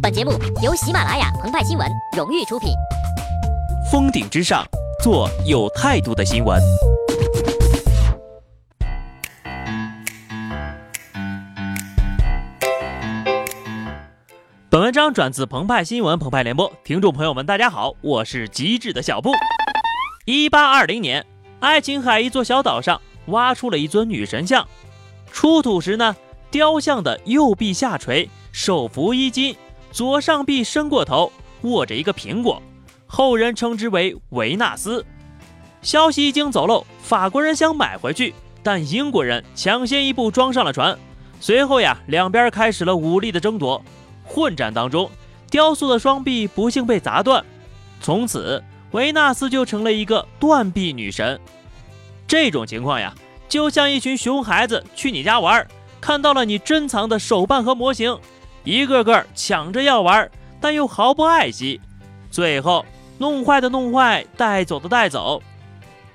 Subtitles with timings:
[0.00, 0.32] 本节目
[0.62, 1.86] 由喜马拉雅澎湃新闻
[2.16, 2.70] 荣誉出品。
[3.90, 4.64] 峰顶之上，
[5.02, 6.60] 做有态度的新闻。
[14.70, 19.32] 本文章转自澎湃新闻澎湃联播，听众朋友们，大家好，我是机智的小布。
[20.24, 21.26] 一八二零年，
[21.58, 24.66] 爱琴海一座小岛上挖出了一尊女神像，
[25.32, 26.16] 出土时呢，
[26.50, 29.56] 雕像的右臂下垂，手扶衣襟，
[29.92, 32.62] 左上臂伸过头，握着一个苹果，
[33.06, 35.04] 后人称之为维纳斯。
[35.82, 40.98] 消息一经走漏，法国人想买回去，但英国人抢先一步装上了船。
[41.40, 43.82] 随后呀，两边开始了武力的争夺。
[44.24, 45.10] 混战当中，
[45.50, 47.44] 雕塑的双臂不幸被砸断，
[48.00, 51.40] 从此维纳斯就成了一个断臂女神。
[52.28, 53.14] 这种情况呀，
[53.48, 55.66] 就像一群熊孩子去你家玩，
[56.00, 58.16] 看到了你珍藏的手办和模型，
[58.64, 61.80] 一个个抢着要玩，但又毫不爱惜，
[62.30, 62.84] 最后
[63.18, 65.42] 弄坏的弄坏，带走的带走。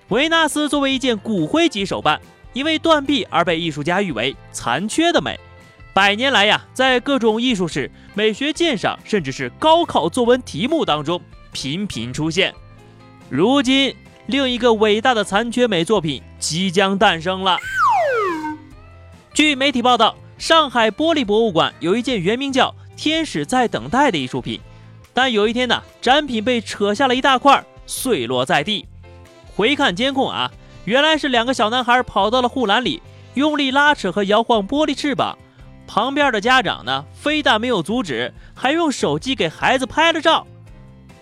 [0.10, 2.22] 维纳斯作为一件骨灰级手办，
[2.54, 5.40] 因为断臂而被艺术家誉为残缺的美。
[5.94, 11.20] 百年来呀，在各种艺术史、美学鉴赏，甚至是高考作文题目当中
[11.52, 12.54] 频频出现。
[13.30, 13.96] 如今，
[14.28, 17.58] 另一个伟大的残缺美作品即将诞生了。
[19.34, 24.60] 据媒体报道，上海玻璃博物馆有一件原名叫《天使在等待》的艺术品，
[25.14, 28.86] 但有一天呢，展品被扯下了一大块，碎落在地。
[29.56, 30.52] 回看监控啊，
[30.84, 33.02] 原来是两个小男孩跑到了护栏里，
[33.36, 35.38] 用力拉扯和摇晃玻璃翅膀。
[35.88, 40.46] 旁边的家长呢，非但没有阻止，还用手机给孩子拍了照。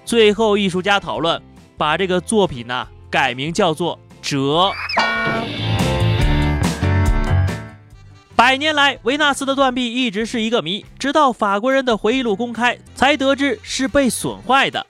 [0.05, 1.41] 最后，艺术家讨论，
[1.77, 4.71] 把这个作品呢改名叫做《折》。
[8.45, 14.85] 百年来，维纳斯的断臂一直是一个谜，直到法国人的回忆录公开，才得知是被损坏的。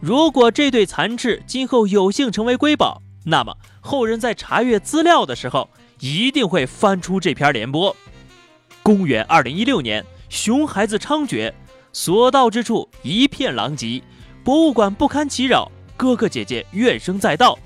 [0.00, 7.96] 如果这对残翅今后有幸成为瑰宝，那么后人在查阅资料的时候，一定会翻出这篇联播。
[8.82, 11.50] 公元二零一六年，熊孩子猖獗，
[11.90, 14.02] 所到之处一片狼藉，
[14.44, 17.58] 博物馆不堪其扰，哥哥姐姐怨声载道。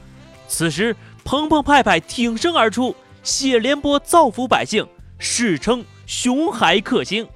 [0.46, 4.86] 此时，鹏鹏派派挺身而出，写联播造福百姓，
[5.18, 7.28] 史称“熊孩克星”。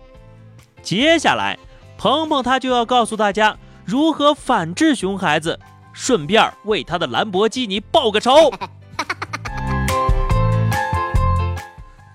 [0.83, 1.59] 接下来，
[1.99, 5.59] 鹏鹏他就要告诉大家如何反制熊孩子，
[5.93, 8.53] 顺便为他的兰博基尼报个仇。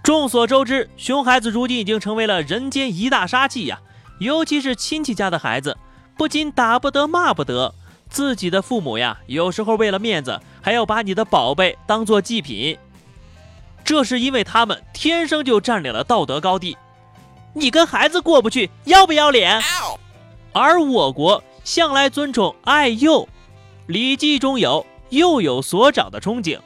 [0.01, 3.81] 众所周知，熊孩子如今已经成为了人间一大杀器呀！
[4.19, 5.77] 尤其是亲戚家的孩子，
[6.17, 7.75] 不仅打不得、骂不得，
[8.09, 12.77] 自己的父母呀，有时候为了面子，还要把你的宝贝当做祭品。
[13.87, 16.75] 这是因为他们天生就占领了道德高地。
[17.53, 19.61] 你跟孩子过不去，要不要脸？
[20.51, 23.23] 而我国向来尊崇爱幼，
[23.87, 26.57] 《礼记》中有“幼有所长”的憧憬，《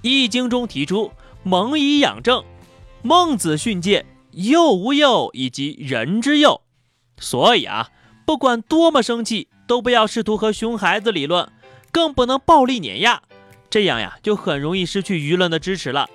[0.00, 1.12] 易经》中提出
[1.44, 2.42] “蒙以养正”。
[3.04, 6.62] 孟子训诫“幼无幼”以及“人之幼”，
[7.20, 7.90] 所以啊，
[8.24, 11.46] 不管多么生气，都不要试图和熊孩子理论，
[11.92, 13.20] 更不能暴力碾压，
[13.68, 16.08] 这样呀，就很容易失去舆论的支持了。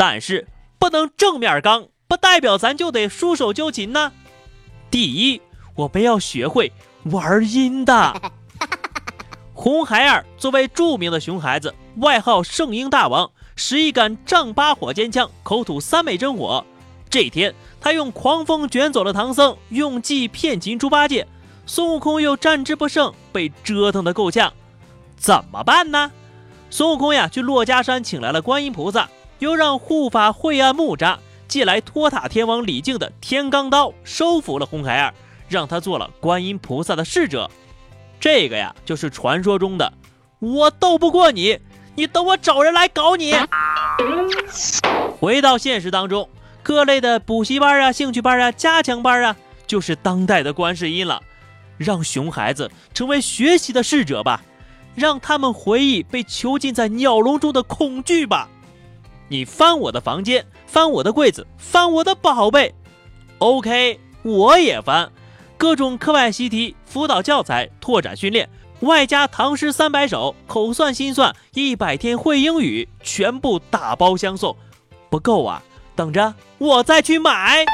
[0.00, 4.10] 但是不能正面刚，不代表咱就得束手就擒呢。
[4.90, 5.42] 第一，
[5.74, 6.72] 我们要学会
[7.04, 8.32] 玩阴的。
[9.52, 13.30] 红孩儿作为著名的熊孩子，外号“圣婴大王”。
[13.56, 16.64] 使一杆丈八火尖枪，口吐三昧真火。
[17.10, 21.28] 这天，他用狂风卷走了唐僧，用计骗擒猪八戒。
[21.66, 24.50] 孙悟空又战之不胜，被折腾得够呛。
[25.18, 26.10] 怎么办呢？
[26.70, 29.10] 孙悟空呀，去珞珈山请来了观音菩萨，
[29.40, 31.16] 又让护法惠岸木吒
[31.48, 35.14] 借来托塔天王李靖的天罡刀，收服了红孩儿，
[35.48, 37.50] 让他做了观音菩萨的侍者。
[38.20, 39.92] 这个呀，就是传说中的
[40.38, 41.58] 我斗不过你。
[41.96, 43.34] 你等我找人来搞你。
[45.18, 46.28] 回到现实当中，
[46.62, 49.36] 各类的补习班啊、兴趣班啊、加强班啊，
[49.66, 51.20] 就是当代的观世音了。
[51.76, 54.42] 让熊孩子成为学习的侍者吧，
[54.94, 58.48] 让他们回忆被囚禁在鸟笼中的恐惧吧。
[59.32, 62.74] 你翻我的房间，翻我的柜子，翻我的宝贝。
[63.38, 65.08] OK，我也翻。
[65.56, 68.48] 各种课外习题、辅导教材、拓展训练。
[68.80, 74.56] 外加唐诗三百首，口算心算一百天会英语，全部打包相送，
[75.08, 75.62] 不够啊！
[75.94, 77.64] 等着我再去买。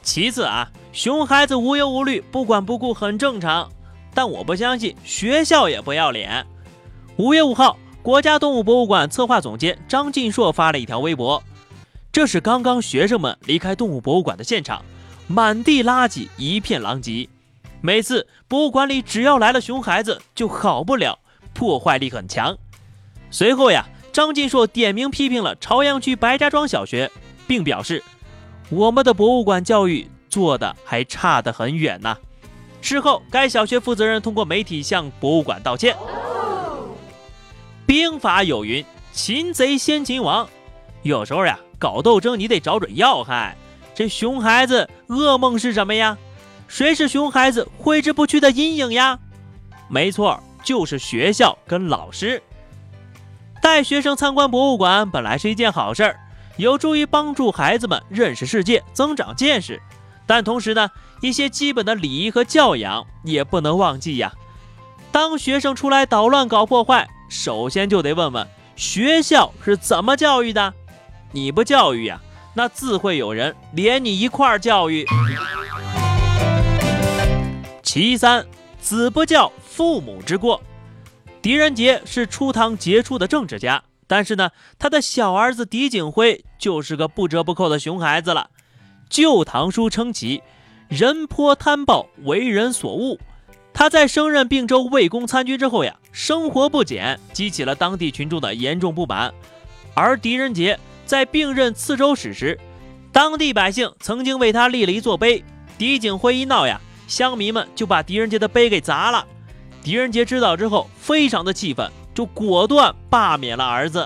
[0.00, 3.68] 其次啊，熊孩子无忧无虑、不管不顾很正常，
[4.14, 6.46] 但我不相信学校也不要脸。
[7.16, 7.76] 五月五号，
[8.06, 11.42] 国家动物博物馆策划总监张晋硕发了一条微博：
[12.12, 14.84] 这是刚刚学生们离开动物博物馆的现场，
[15.26, 17.28] 满地垃圾，一片狼藉。
[17.80, 21.18] 每次博物馆里只要来了熊孩子，就好不了，
[21.52, 22.56] 破坏力很强。
[23.32, 27.10] 随后呀，张晋硕点名批评了朝阳区白家庄小学，
[27.48, 28.04] 并表示，
[28.70, 32.16] 我们的博物馆教育做的还差得很远呢。
[32.80, 35.96] 事后，该小学负责人通过媒体向博物馆道歉。
[37.86, 40.48] 兵法有云：“擒贼先擒王。”
[41.02, 43.56] 有时候呀，搞斗争你得找准要害。
[43.94, 46.18] 这熊孩子噩梦是什么呀？
[46.68, 49.18] 谁是熊孩子挥之不去的阴影呀？
[49.88, 52.42] 没错，就是学校跟老师。
[53.62, 56.18] 带学生参观博物馆本来是一件好事儿，
[56.56, 59.80] 有助于帮助孩子们认识世界、增长见识。
[60.26, 60.90] 但同时呢，
[61.20, 64.32] 一些基本的礼仪和教养也不能忘记呀。
[65.12, 68.46] 当学生出来捣乱、搞破坏，首先就得问问
[68.76, 70.72] 学校是怎么教育的。
[71.32, 72.20] 你不教育呀，
[72.54, 75.04] 那自会有人连你一块儿教育。
[77.82, 78.46] 其三，
[78.80, 80.62] 子不教，父母之过。
[81.40, 88.50] 狄仁杰是初唐杰出的政治家，但是呢，他的小儿子狄景辉就是个不折不扣的熊孩子了。
[89.08, 90.42] 《旧唐书》称其
[90.88, 93.18] 人颇贪暴，为人所恶。
[93.72, 99.34] 他在升任并州魏公参军之后呀，生活不检，激起了当地群众的严重不满。
[99.92, 102.58] 而狄仁杰在并任刺州使时，
[103.12, 105.44] 当地百姓曾经为他立了一座碑。
[105.76, 109.26] 狄景辉一闹呀，乡民们就把狄仁杰的碑给砸了。
[109.82, 114.02] 狄仁杰知道之后，非常的气愤，就果断罢免了儿子。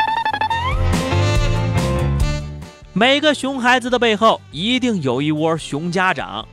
[2.92, 6.48] 每个熊孩子的背后，一定有一窝熊家长。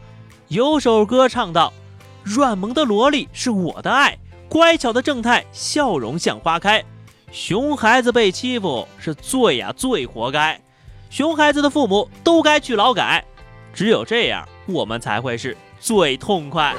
[0.49, 1.73] 有首歌唱道
[2.21, 6.83] ：“软萌的萝莉是我的爱，乖巧的正太笑容像花开。”
[7.31, 10.59] 熊孩子被欺负是最呀最活该，
[11.09, 13.23] 熊孩子的父母都该去劳改。
[13.73, 16.73] 只有这样，我们才会是最痛快。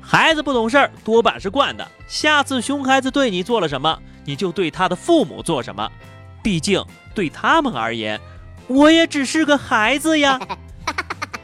[0.00, 1.88] 孩子不懂事儿，多半是惯的。
[2.06, 5.90] 下次熊孩子对你做了什么，你就对他的父母做什么。
[6.42, 6.84] 毕竟
[7.14, 8.20] 对他们而言，
[8.68, 10.38] 我也只是个孩子呀。